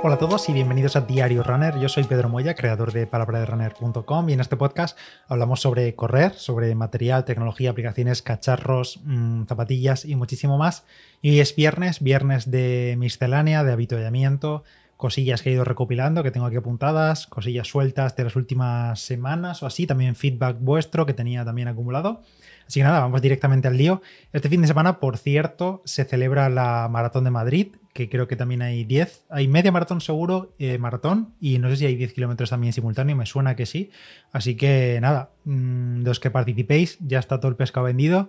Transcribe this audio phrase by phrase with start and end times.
[0.00, 1.76] Hola a todos y bienvenidos a Diario Runner.
[1.80, 4.96] Yo soy Pedro Moya, creador de palabraderunner.com y en este podcast
[5.26, 10.84] hablamos sobre correr, sobre material, tecnología, aplicaciones, cacharros, mmm, zapatillas y muchísimo más.
[11.20, 14.62] Y hoy es viernes, viernes de miscelánea, de habituallamiento,
[14.96, 19.64] cosillas que he ido recopilando, que tengo aquí apuntadas, cosillas sueltas de las últimas semanas
[19.64, 22.22] o así, también feedback vuestro que tenía también acumulado.
[22.68, 24.02] Así que nada, vamos directamente al lío.
[24.30, 28.36] Este fin de semana, por cierto, se celebra la Maratón de Madrid, que creo que
[28.36, 32.12] también hay 10, hay media maratón seguro, eh, maratón, y no sé si hay 10
[32.12, 33.90] kilómetros también simultáneo, me suena que sí.
[34.32, 38.28] Así que nada, mmm, los que participéis, ya está todo el pescado vendido.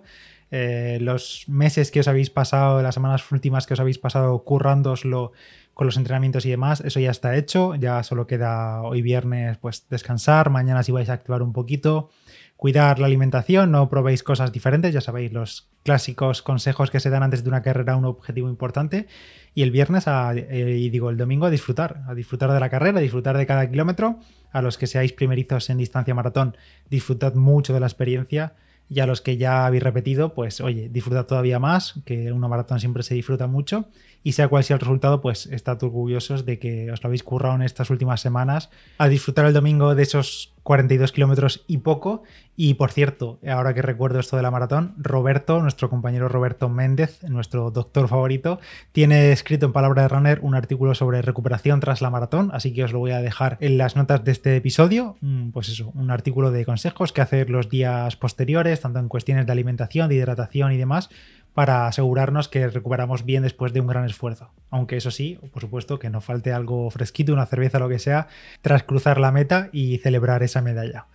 [0.50, 5.32] Eh, los meses que os habéis pasado, las semanas últimas que os habéis pasado currándoslo
[5.74, 9.86] con los entrenamientos y demás, eso ya está hecho, ya solo queda hoy viernes pues
[9.88, 12.10] descansar, mañana si vais a activar un poquito,
[12.60, 17.22] cuidar la alimentación, no probéis cosas diferentes, ya sabéis los clásicos consejos que se dan
[17.22, 19.06] antes de una carrera, un objetivo importante,
[19.54, 22.98] y el viernes, eh, y digo el domingo, a disfrutar, a disfrutar de la carrera,
[22.98, 24.18] a disfrutar de cada kilómetro,
[24.52, 26.54] a los que seáis primerizos en distancia maratón,
[26.90, 28.52] disfrutad mucho de la experiencia,
[28.90, 32.78] y a los que ya habéis repetido, pues oye, disfrutad todavía más, que una maratón
[32.78, 33.88] siempre se disfruta mucho,
[34.22, 37.54] y sea cual sea el resultado, pues estad orgullosos de que os lo habéis currado
[37.54, 42.22] en estas últimas semanas, a disfrutar el domingo de esos 42 kilómetros y poco.
[42.54, 47.22] Y por cierto, ahora que recuerdo esto de la maratón, Roberto, nuestro compañero Roberto Méndez,
[47.24, 48.60] nuestro doctor favorito,
[48.92, 52.84] tiene escrito en Palabra de Runner un artículo sobre recuperación tras la maratón, así que
[52.84, 55.16] os lo voy a dejar en las notas de este episodio.
[55.52, 59.52] Pues eso, un artículo de consejos que hacer los días posteriores, tanto en cuestiones de
[59.52, 61.08] alimentación, de hidratación y demás,
[61.54, 64.50] para asegurarnos que recuperamos bien después de un gran esfuerzo.
[64.70, 68.28] Aunque eso sí, por supuesto, que no falte algo fresquito, una cerveza, lo que sea,
[68.62, 71.06] tras cruzar la meta y celebrar esa medalla.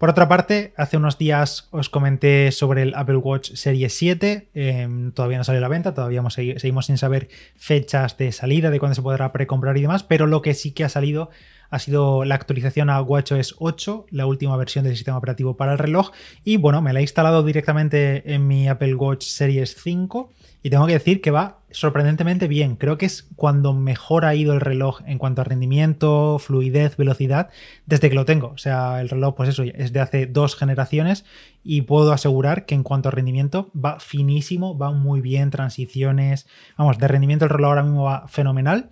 [0.00, 4.48] Por otra parte, hace unos días os comenté sobre el Apple Watch Series 7.
[4.54, 8.78] Eh, todavía no sale a la venta, todavía seguimos sin saber fechas de salida, de
[8.78, 11.28] cuándo se podrá precomprar y demás, pero lo que sí que ha salido
[11.70, 15.78] ha sido la actualización a WatchOS 8, la última versión del sistema operativo para el
[15.78, 16.10] reloj.
[16.44, 20.86] Y bueno, me la he instalado directamente en mi Apple Watch Series 5 y tengo
[20.86, 22.76] que decir que va sorprendentemente bien.
[22.76, 27.50] Creo que es cuando mejor ha ido el reloj en cuanto a rendimiento, fluidez, velocidad,
[27.86, 28.48] desde que lo tengo.
[28.48, 31.24] O sea, el reloj, pues eso, es de hace dos generaciones
[31.62, 36.46] y puedo asegurar que en cuanto a rendimiento va finísimo, va muy bien, transiciones.
[36.76, 38.90] Vamos, de rendimiento el reloj ahora mismo va fenomenal.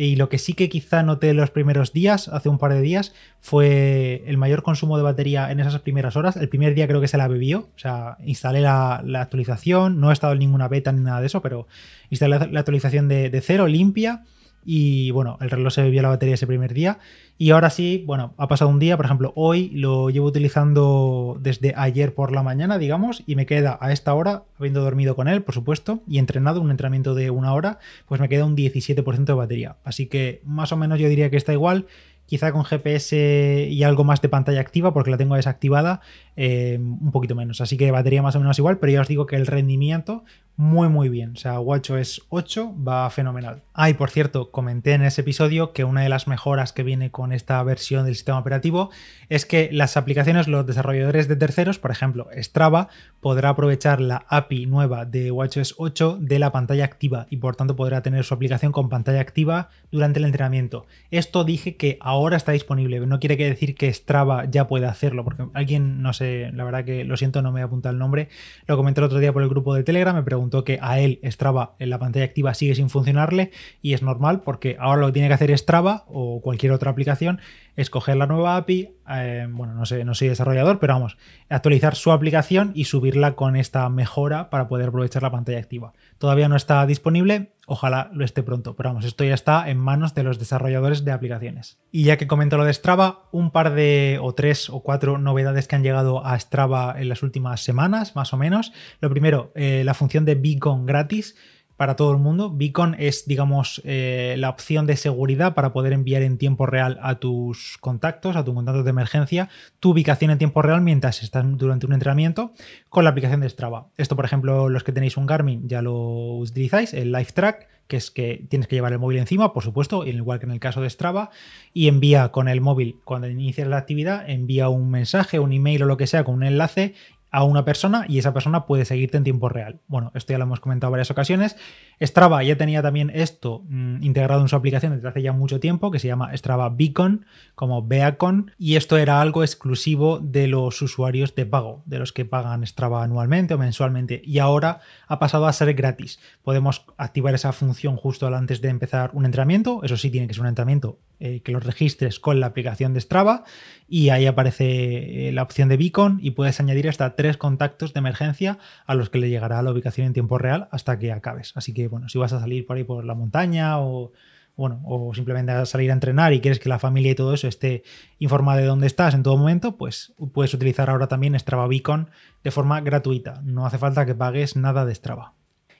[0.00, 3.12] Y lo que sí que quizá noté los primeros días, hace un par de días,
[3.40, 6.36] fue el mayor consumo de batería en esas primeras horas.
[6.36, 10.10] El primer día creo que se la bebió, o sea, instalé la, la actualización, no
[10.10, 11.66] he estado en ninguna beta ni nada de eso, pero
[12.10, 14.22] instalé la actualización de, de cero, limpia.
[14.70, 16.98] Y bueno, el reloj se bebió la batería ese primer día.
[17.38, 21.72] Y ahora sí, bueno, ha pasado un día, por ejemplo, hoy lo llevo utilizando desde
[21.74, 25.42] ayer por la mañana, digamos, y me queda a esta hora, habiendo dormido con él,
[25.42, 29.32] por supuesto, y entrenado un entrenamiento de una hora, pues me queda un 17% de
[29.32, 29.76] batería.
[29.84, 31.86] Así que más o menos yo diría que está igual
[32.26, 36.02] quizá con GPS y algo más de pantalla activa, porque la tengo desactivada,
[36.36, 37.62] eh, un poquito menos.
[37.62, 40.24] Así que batería más o menos igual, pero ya os digo que el rendimiento
[40.58, 41.34] muy muy bien.
[41.34, 43.62] O sea, WatchOS 8 va fenomenal.
[43.74, 47.12] Ah, y por cierto, comenté en ese episodio que una de las mejoras que viene
[47.12, 48.90] con esta versión del sistema operativo
[49.28, 52.88] es que las aplicaciones, los desarrolladores de terceros, por ejemplo, Strava,
[53.20, 57.76] podrá aprovechar la API nueva de WatchOS 8 de la pantalla activa y por tanto
[57.76, 60.86] podrá tener su aplicación con pantalla activa durante el entrenamiento.
[61.12, 65.44] Esto dije que ahora está disponible, no quiere decir que Strava ya pueda hacerlo, porque
[65.54, 68.28] alguien, no sé, la verdad que lo siento, no me he apuntado el nombre,
[68.66, 71.20] lo comenté el otro día por el grupo de Telegram, me preguntó que a él
[71.24, 73.50] Strava en la pantalla activa sigue sin funcionarle
[73.82, 77.40] y es normal porque ahora lo que tiene que hacer Strava o cualquier otra aplicación
[77.76, 81.16] es coger la nueva API, eh, bueno, no sé, no soy desarrollador, pero vamos,
[81.48, 85.92] actualizar su aplicación y subirla con esta mejora para poder aprovechar la pantalla activa.
[86.18, 90.14] Todavía no está disponible, ojalá lo esté pronto, pero vamos, esto ya está en manos
[90.14, 91.78] de los desarrolladores de aplicaciones.
[91.92, 95.68] Y ya que comento lo de Strava, un par de o tres o cuatro novedades
[95.68, 98.72] que han llegado a Strava en las últimas semanas, más o menos.
[99.00, 101.36] Lo primero, eh, la función de Beacon gratis
[101.78, 102.52] para todo el mundo.
[102.52, 107.20] Beacon es, digamos, eh, la opción de seguridad para poder enviar en tiempo real a
[107.20, 109.48] tus contactos, a tus contactos de emergencia,
[109.78, 112.52] tu ubicación en tiempo real mientras estás durante un entrenamiento
[112.88, 113.86] con la aplicación de Strava.
[113.96, 117.96] Esto, por ejemplo, los que tenéis un Garmin ya lo utilizáis, el Live Track que
[117.96, 120.82] es que tienes que llevar el móvil encima, por supuesto, igual que en el caso
[120.82, 121.30] de Strava,
[121.72, 125.86] y envía con el móvil, cuando inicias la actividad, envía un mensaje, un email o
[125.86, 126.94] lo que sea con un enlace
[127.30, 129.80] a una persona y esa persona puede seguirte en tiempo real.
[129.86, 131.56] Bueno, esto ya lo hemos comentado varias ocasiones.
[132.00, 135.90] Strava ya tenía también esto mm, integrado en su aplicación desde hace ya mucho tiempo,
[135.90, 141.34] que se llama Strava Beacon, como Beacon, y esto era algo exclusivo de los usuarios
[141.34, 145.52] de pago, de los que pagan Strava anualmente o mensualmente, y ahora ha pasado a
[145.52, 146.20] ser gratis.
[146.42, 150.42] Podemos activar esa función justo antes de empezar un entrenamiento, eso sí tiene que ser
[150.42, 153.44] un entrenamiento eh, que lo registres con la aplicación de Strava
[153.88, 157.98] y ahí aparece eh, la opción de beacon y puedes añadir hasta tres contactos de
[157.98, 161.52] emergencia a los que le llegará la ubicación en tiempo real hasta que acabes.
[161.56, 164.12] Así que bueno, si vas a salir por ahí por la montaña o
[164.56, 167.46] bueno, o simplemente a salir a entrenar y quieres que la familia y todo eso
[167.46, 167.84] esté
[168.18, 172.10] informada de dónde estás en todo momento, pues puedes utilizar ahora también Strava Beacon
[172.42, 173.40] de forma gratuita.
[173.44, 175.34] No hace falta que pagues nada de Strava.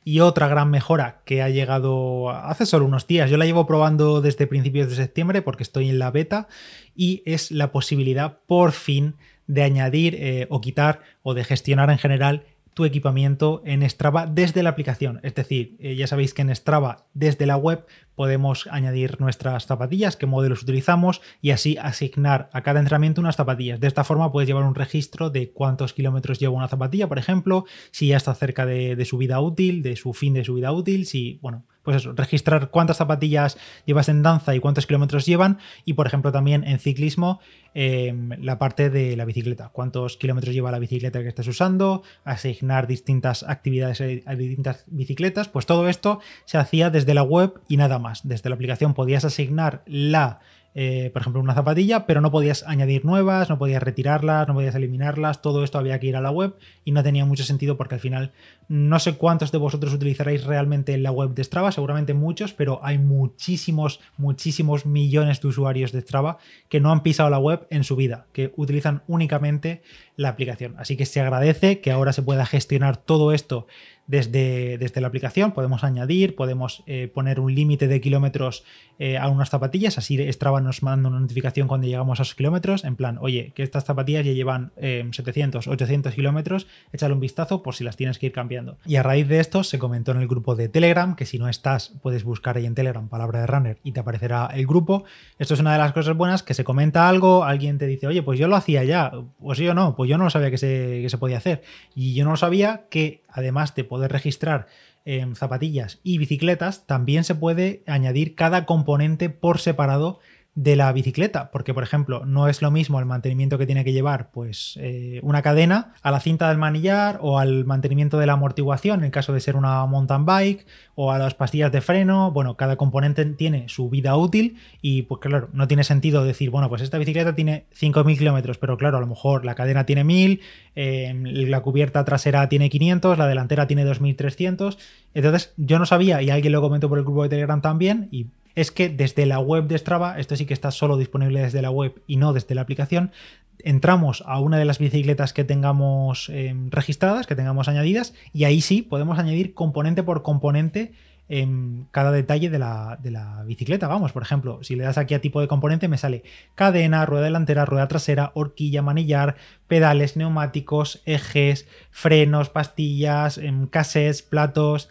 [0.08, 4.22] Y otra gran mejora que ha llegado hace solo unos días, yo la llevo probando
[4.22, 6.48] desde principios de septiembre porque estoy en la beta,
[6.96, 9.16] y es la posibilidad por fin
[9.48, 12.44] de añadir eh, o quitar o de gestionar en general
[12.78, 15.18] tu equipamiento en Strava desde la aplicación.
[15.24, 17.84] Es decir, eh, ya sabéis que en Strava desde la web
[18.14, 23.80] podemos añadir nuestras zapatillas, qué modelos utilizamos y así asignar a cada entrenamiento unas zapatillas.
[23.80, 27.64] De esta forma puedes llevar un registro de cuántos kilómetros lleva una zapatilla, por ejemplo,
[27.90, 31.04] si ya está cerca de, su vida útil, de su fin de su vida útil,
[31.04, 33.56] si, bueno, pues eso, registrar cuántas zapatillas
[33.86, 35.56] llevas en danza y cuántos kilómetros llevan
[35.86, 37.40] y, por ejemplo, también en ciclismo
[37.72, 42.88] em, la parte de la bicicleta, cuántos kilómetros lleva la bicicleta que estás usando, asignar
[42.88, 47.98] distintas actividades a distintas bicicletas, pues todo esto se hacía desde la web y nada
[47.98, 48.28] más.
[48.28, 50.40] Desde la aplicación podías asignar la
[50.80, 54.76] eh, por ejemplo, una zapatilla, pero no podías añadir nuevas, no podías retirarlas, no podías
[54.76, 56.54] eliminarlas, todo esto había que ir a la web
[56.84, 58.30] y no tenía mucho sentido porque al final
[58.68, 62.96] no sé cuántos de vosotros utilizaréis realmente la web de Strava, seguramente muchos, pero hay
[62.96, 66.38] muchísimos, muchísimos millones de usuarios de Strava
[66.68, 69.82] que no han pisado la web en su vida, que utilizan únicamente
[70.14, 70.76] la aplicación.
[70.78, 73.66] Así que se agradece que ahora se pueda gestionar todo esto
[74.08, 75.52] desde, desde, la aplicación.
[75.52, 78.64] Podemos añadir, podemos eh, poner un límite de kilómetros
[78.98, 79.98] eh, a unas zapatillas.
[79.98, 82.84] Así Strava nos manda una notificación cuando llegamos a esos kilómetros.
[82.84, 86.66] En plan, oye, que estas zapatillas ya llevan 700, eh, 800 kilómetros.
[86.92, 88.78] Échale un vistazo por si las tienes que ir cambiando.
[88.86, 91.48] Y a raíz de esto se comentó en el grupo de Telegram, que si no
[91.48, 95.04] estás, puedes buscar ahí en Telegram palabra de runner y te aparecerá el grupo.
[95.38, 98.22] Esto es una de las cosas buenas, que se comenta algo, alguien te dice, oye,
[98.22, 99.12] pues yo lo hacía ya.
[99.38, 101.62] Pues yo no, pues yo no sabía que se, que se podía hacer.
[101.94, 104.66] Y yo no lo sabía que además de poder registrar
[105.04, 110.20] em, zapatillas y bicicletas, también se puede añadir cada componente por separado
[110.58, 113.92] de la bicicleta, porque por ejemplo no es lo mismo el mantenimiento que tiene que
[113.92, 118.32] llevar pues eh, una cadena a la cinta del manillar o al mantenimiento de la
[118.32, 120.66] amortiguación en caso de ser una mountain bike
[120.96, 125.20] o a las pastillas de freno, bueno, cada componente tiene su vida útil y pues
[125.20, 129.00] claro, no tiene sentido decir, bueno, pues esta bicicleta tiene 5.000 kilómetros, pero claro, a
[129.00, 130.40] lo mejor la cadena tiene 1.000,
[130.74, 134.76] em, la cubierta trasera tiene 500, la delantera tiene 2.300,
[135.14, 138.26] entonces yo no sabía y alguien lo comentó por el grupo de Telegram también y
[138.58, 141.70] es que desde la web de Strava, esto sí que está solo disponible desde la
[141.70, 143.12] web y no desde la aplicación,
[143.60, 148.60] entramos a una de las bicicletas que tengamos em, registradas, que tengamos añadidas, y ahí
[148.60, 150.90] sí podemos añadir componente por componente
[151.28, 153.86] en cada detalle de la, de la, bicicleta.
[153.86, 156.24] Vamos, por ejemplo, si le das aquí a tipo de componente, me sale
[156.56, 159.36] cadena, rueda delantera, rueda trasera, horquilla, manillar,
[159.68, 164.88] pedales, neumáticos, ejes, frenos, pastillas, em, cassettes, platos,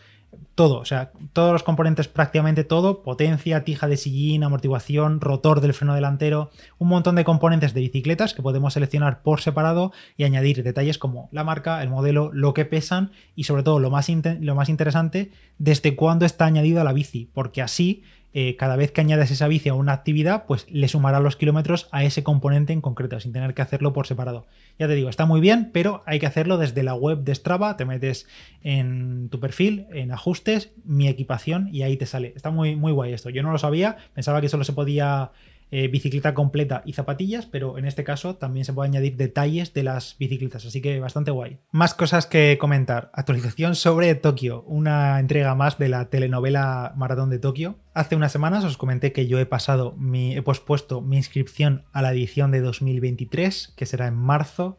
[0.56, 5.74] todo, o sea, todos los componentes, prácticamente todo, potencia, tija de sillín, amortiguación, rotor del
[5.74, 6.50] freno delantero,
[6.80, 11.30] un montón de componentes de bicicletas que podemos seleccionar por separado y añadir detalles como
[11.32, 14.08] la marca, el modelo, lo que pesan y sobre todo lo más,
[14.40, 18.04] lo más interesante, desde cuándo está añadido a la bici, porque así
[18.40, 21.90] eh, cada vez que añades esa bici a una actividad, pues le sumará los kilómetros
[21.92, 24.46] a ese componente en concreto, sin tener que hacerlo por separado.
[24.78, 27.78] Ya te digo, está muy bien, pero hay que hacerlo desde la web de Strava,
[27.78, 28.28] te metes
[28.62, 32.34] en tu perfil, en ajustes, mi equipación y ahí te sale.
[32.36, 33.32] Está muy, muy guay esto.
[33.32, 35.32] Yo no lo sabía, pensaba que solo se podía
[35.70, 39.84] eh, bicicleta completa y zapatillas, pero en este caso también se puede añadir detalles de
[39.84, 41.60] las bicicletas, así que bastante guay.
[41.72, 43.12] Más cosas que comentar.
[43.14, 47.76] Actualización sobre Tokio, una entrega más de la telenovela Maratón de Tokio.
[47.94, 52.02] Hace unas semanas os comenté que yo he pasado mi, he pospuesto mi inscripción a
[52.02, 54.78] la edición de 2023, que será en marzo.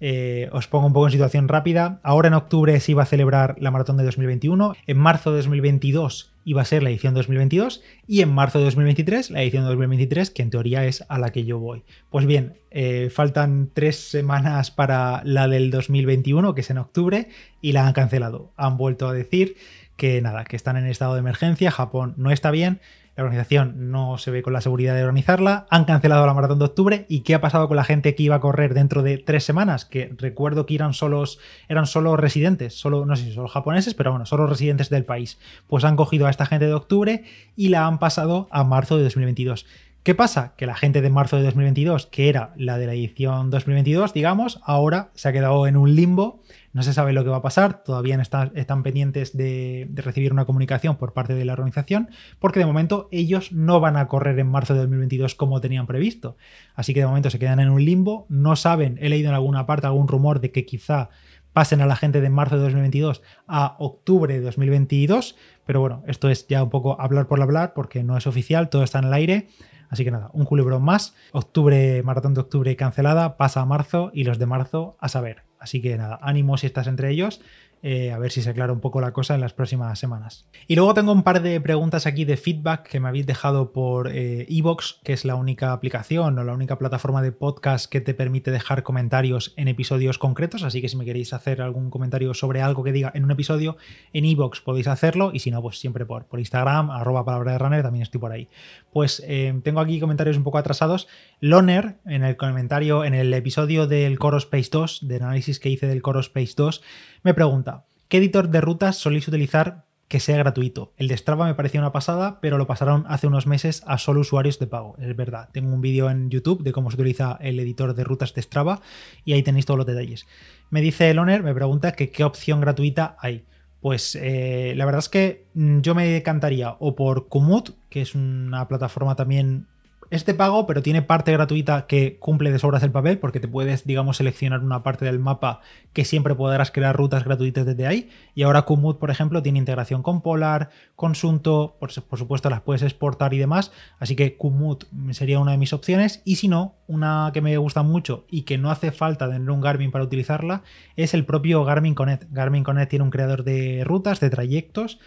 [0.00, 1.98] Eh, os pongo un poco en situación rápida.
[2.04, 4.74] Ahora en octubre se iba a celebrar la maratón de 2021.
[4.86, 9.32] En marzo de 2022 iba a ser la edición 2022 y en marzo de 2023
[9.32, 11.84] la edición 2023 que en teoría es a la que yo voy.
[12.08, 17.28] Pues bien, eh, faltan tres semanas para la del 2021 que es en octubre
[17.60, 18.54] y la han cancelado.
[18.56, 19.56] Han vuelto a decir
[19.98, 22.80] que nada, que están en estado de emergencia, Japón no está bien,
[23.16, 26.66] la organización no se ve con la seguridad de organizarla, han cancelado la maratón de
[26.66, 29.42] octubre y qué ha pasado con la gente que iba a correr dentro de tres
[29.42, 33.94] semanas, que recuerdo que eran solos, eran solo residentes, solo, no sé si solo japoneses,
[33.94, 35.40] pero bueno, solo residentes del país.
[35.66, 37.24] Pues han cogido a esta gente de octubre
[37.56, 39.66] y la han pasado a marzo de 2022.
[40.04, 40.54] ¿Qué pasa?
[40.56, 44.60] Que la gente de marzo de 2022, que era la de la edición 2022, digamos,
[44.62, 46.40] ahora se ha quedado en un limbo
[46.72, 50.96] no se sabe lo que va a pasar, todavía están pendientes de, recibir una comunicación
[50.96, 54.74] por parte de la organización, porque de momento ellos no van a correr en marzo
[54.74, 56.36] de 2022 como tenían previsto.
[56.74, 59.66] Así que de momento se quedan en un limbo, no saben, he leído en alguna
[59.66, 61.10] parte algún rumor de que quizá
[61.52, 66.28] pasen a la gente de marzo de 2022 a octubre de 2022, pero bueno, esto
[66.28, 69.12] es ya un poco hablar por hablar porque no es oficial, todo está en el
[69.14, 69.48] aire.
[69.90, 71.14] Así que nada, un culebrón más.
[71.32, 75.47] Octubre, maratón de octubre cancelada, pasa a marzo y los de marzo a saber.
[75.58, 77.40] Así que nada, ánimo si estás entre ellos.
[77.82, 80.48] Eh, a ver si se aclara un poco la cosa en las próximas semanas.
[80.66, 84.08] Y luego tengo un par de preguntas aquí de feedback que me habéis dejado por
[84.12, 88.14] eh, Evox, que es la única aplicación o la única plataforma de podcast que te
[88.14, 90.64] permite dejar comentarios en episodios concretos.
[90.64, 93.76] Así que si me queréis hacer algún comentario sobre algo que diga en un episodio,
[94.12, 95.30] en Evox podéis hacerlo.
[95.32, 98.32] Y si no, pues siempre por, por Instagram, arroba palabra de runner, también estoy por
[98.32, 98.48] ahí.
[98.92, 101.06] Pues eh, tengo aquí comentarios un poco atrasados.
[101.40, 105.86] Loner, en el comentario, en el episodio del Coro Space 2, del análisis que hice
[105.86, 106.82] del Coro Space 2,
[107.22, 107.67] me pregunta,
[108.08, 110.92] ¿qué editor de rutas soléis utilizar que sea gratuito?
[110.96, 114.20] El de Strava me parecía una pasada, pero lo pasaron hace unos meses a solo
[114.20, 114.96] usuarios de pago.
[114.98, 118.34] Es verdad, tengo un vídeo en YouTube de cómo se utiliza el editor de rutas
[118.34, 118.80] de Strava
[119.24, 120.26] y ahí tenéis todos los detalles.
[120.70, 123.44] Me dice el owner, me pregunta qué opción gratuita hay.
[123.80, 128.14] Pues eh, la verdad es que mm, yo me decantaría o por Komoot, que es
[128.14, 129.68] una plataforma también
[130.10, 133.86] este pago, pero tiene parte gratuita que cumple de sobras el papel, porque te puedes,
[133.86, 135.60] digamos, seleccionar una parte del mapa
[135.92, 138.08] que siempre podrás crear rutas gratuitas desde ahí.
[138.34, 142.82] Y ahora Komoot, por ejemplo, tiene integración con Polar, con Sunto, por, supuesto las puedes
[142.82, 143.72] exportar y demás.
[143.98, 146.22] Así que Komoot sería una de mis opciones.
[146.24, 149.60] Y si no, una que me gusta mucho y que no hace falta tener un
[149.60, 150.62] Garmin para utilizarla,
[150.96, 152.24] es el propio Garmin Connect.
[152.30, 154.98] Garmin Connect tiene un creador de rutas, de trayectos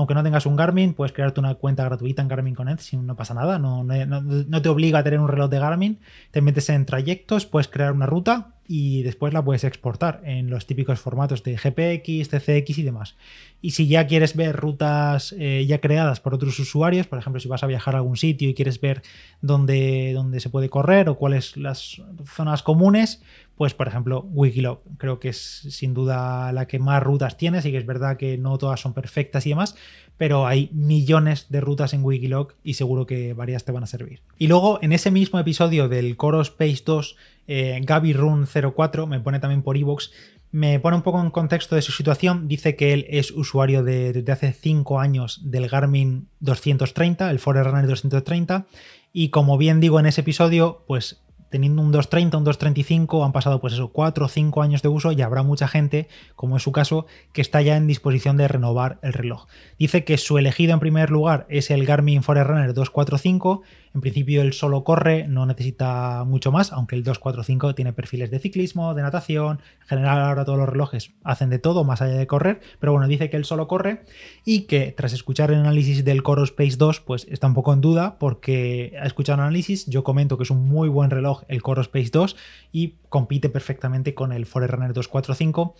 [0.00, 3.16] aunque no tengas un Garmin, puedes crearte una cuenta gratuita en Garmin Connect si no
[3.16, 3.58] pasa nada.
[3.58, 6.00] No, no, te obliga a tener un reloj de Garmin.
[6.30, 10.64] Te metes en trayectos, puedes crear una ruta y después la puedes exportar en los
[10.64, 13.16] típicos formatos de GPX, TCX y demás.
[13.60, 17.48] Y si ya quieres ver rutas eh, ya creadas por otros usuarios, por ejemplo, si
[17.48, 19.02] vas a viajar a algún sitio y quieres ver
[19.42, 23.20] dónde, dónde se puede correr o cuáles las zonas comunes,
[23.60, 27.70] pues por ejemplo Wikilog creo que es sin duda la que más rutas tiene, sí
[27.70, 29.76] que es verdad que no todas son perfectas y demás,
[30.16, 34.22] pero hay millones de rutas en Wikilog y seguro que varias te van a servir.
[34.38, 37.16] Y luego en ese mismo episodio del Coro Space 2,
[37.52, 40.12] eh, Gaby Run 04 me pone también por Evox,
[40.52, 44.12] me pone un poco en contexto de su situación, dice que él es usuario de,
[44.12, 48.66] desde hace 5 años del Garmin 230, el Forerunner 230,
[49.12, 53.60] y como bien digo en ese episodio, pues teniendo un 230, un 235, han pasado
[53.60, 56.72] pues eso, 4 o 5 años de uso y habrá mucha gente, como es su
[56.72, 59.46] caso, que está ya en disposición de renovar el reloj.
[59.78, 64.52] Dice que su elegido en primer lugar es el Garmin Forerunner 245, en principio él
[64.52, 69.60] solo corre, no necesita mucho más, aunque el 245 tiene perfiles de ciclismo, de natación,
[69.82, 73.08] en general ahora todos los relojes hacen de todo más allá de correr, pero bueno,
[73.08, 74.04] dice que él solo corre
[74.44, 77.80] y que tras escuchar el análisis del Coro Space 2, pues está un poco en
[77.80, 81.62] duda porque ha escuchado el análisis, yo comento que es un muy buen reloj el
[81.62, 82.36] Coro Space 2
[82.72, 85.74] y compite perfectamente con el Forerunner 245.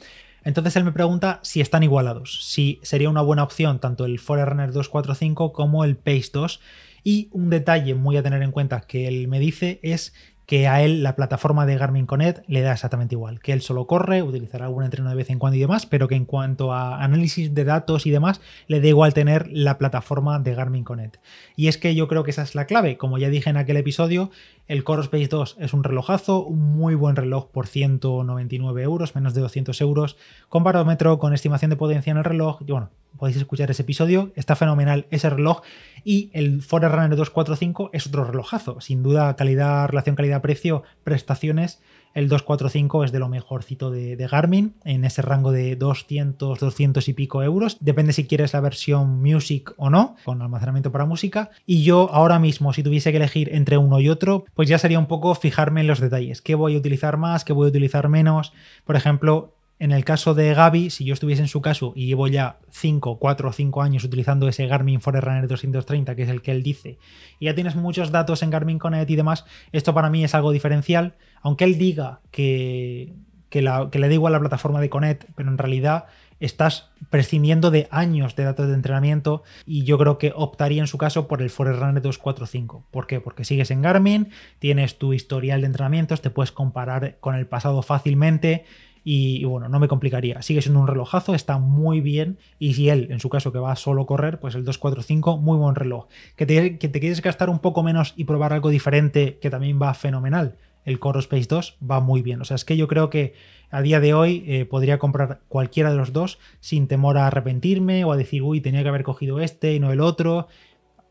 [0.44, 4.72] Entonces él me pregunta si están igualados, si sería una buena opción tanto el Forerunner
[4.72, 6.60] 245 como el Pace 2
[7.04, 10.14] y un detalle muy a tener en cuenta que él me dice es
[10.50, 13.86] que a él la plataforma de Garmin Connect le da exactamente igual, que él solo
[13.86, 17.04] corre, utilizará algún entreno de vez en cuando y demás, pero que en cuanto a
[17.04, 21.18] análisis de datos y demás, le da igual tener la plataforma de Garmin Connect.
[21.54, 23.76] Y es que yo creo que esa es la clave, como ya dije en aquel
[23.76, 24.32] episodio,
[24.66, 29.34] el Core Space 2 es un relojazo, un muy buen reloj por 199 euros, menos
[29.34, 30.16] de 200 euros,
[30.48, 32.60] con barómetro, con estimación de potencia en el reloj.
[32.66, 35.62] Y bueno, podéis escuchar ese episodio, está fenomenal ese reloj.
[36.04, 41.80] Y el Forerunner 245 es otro relojazo, sin duda calidad, relación calidad-precio, prestaciones
[42.12, 47.12] el 245 es de lo mejorcito de, Garmin, en ese rango de 200, 200 y
[47.12, 47.76] pico euros.
[47.80, 51.50] Depende si quieres la versión Music o no, con almacenamiento para música.
[51.66, 54.98] Y yo ahora mismo, si tuviese que elegir entre uno y otro, pues ya sería
[54.98, 56.42] un poco fijarme en los detalles.
[56.42, 57.44] ¿Qué voy a utilizar más?
[57.44, 58.52] ¿Qué voy a utilizar menos?
[58.84, 62.28] Por ejemplo, en el caso de Gaby, si yo estuviese en su caso y llevo
[62.28, 66.52] ya 5, 4 o 5 años utilizando ese Garmin Forerunner 230, que es el que
[66.52, 66.98] él dice,
[67.38, 70.52] y ya tienes muchos datos en Garmin Connect y demás, esto para mí es algo
[70.52, 71.14] diferencial.
[71.40, 73.14] Aunque él diga que,
[73.54, 76.04] la, que le da igual la plataforma de Connect, pero en realidad
[76.40, 80.98] estás prescindiendo de años de datos de entrenamiento y yo creo que optaría en su
[80.98, 82.86] caso por el Forerunner 245.
[82.90, 83.20] ¿Por qué?
[83.20, 87.82] Porque sigues en Garmin, tienes tu historial de entrenamientos, te puedes comparar con el pasado
[87.82, 88.64] fácilmente
[89.02, 90.42] y, bueno, no me complicaría.
[90.42, 92.38] Sigue siendo un relojazo, está muy bien.
[92.58, 95.56] Y si él, en su caso, que va solo a correr, pues el 245, muy
[95.56, 96.06] buen reloj.
[96.36, 99.80] Que te, que te quieres gastar un poco menos y probar algo diferente, que también
[99.80, 100.56] va fenomenal.
[100.84, 102.40] El Coro Space 2 va muy bien.
[102.40, 103.34] O sea, es que yo creo que
[103.70, 108.04] a día de hoy eh, podría comprar cualquiera de los dos sin temor a arrepentirme
[108.04, 110.48] o a decir, uy, tenía que haber cogido este y no el otro.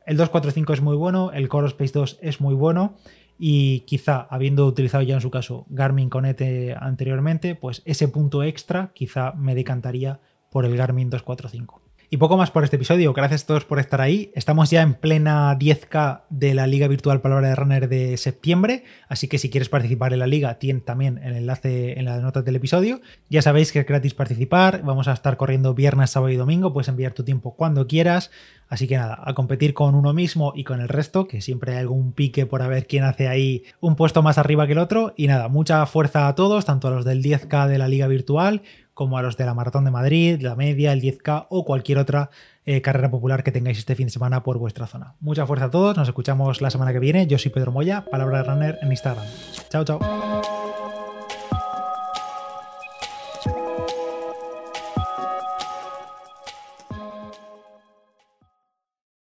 [0.06, 2.96] El 245 es muy bueno, el Coro Space 2 es muy bueno
[3.40, 6.42] y quizá habiendo utilizado ya en su caso Garmin Connect
[6.78, 10.20] anteriormente, pues ese punto extra quizá me decantaría
[10.52, 11.89] por el Garmin 245.
[12.12, 13.14] Y poco más por este episodio.
[13.14, 14.32] Gracias a todos por estar ahí.
[14.34, 18.84] Estamos ya en plena 10K de la Liga Virtual Palabra de Runner de septiembre.
[19.08, 22.44] Así que si quieres participar en la liga, tienes también el enlace en las notas
[22.44, 23.00] del episodio.
[23.30, 24.82] Ya sabéis que es gratis participar.
[24.84, 26.74] Vamos a estar corriendo viernes, sábado y domingo.
[26.74, 28.32] Puedes enviar tu tiempo cuando quieras.
[28.70, 31.80] Así que nada, a competir con uno mismo y con el resto, que siempre hay
[31.80, 35.14] algún pique por a ver quién hace ahí un puesto más arriba que el otro.
[35.16, 38.64] Y nada, mucha fuerza a todos, tanto a los del 10K de la Liga Virtual
[39.00, 42.32] como a los de la Maratón de Madrid, la media, el 10K o cualquier otra
[42.66, 45.16] eh, carrera popular que tengáis este fin de semana por vuestra zona.
[45.22, 47.26] Mucha fuerza a todos, nos escuchamos la semana que viene.
[47.26, 49.24] Yo soy Pedro Moya, Palabra Runner en Instagram.
[49.70, 50.59] Chao, chao.